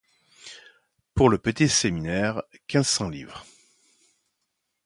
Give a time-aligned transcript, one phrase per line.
[1.13, 3.45] Pour le petit séminaire: quinze cents livres.